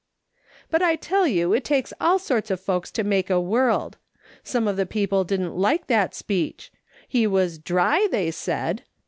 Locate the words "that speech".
5.85-6.71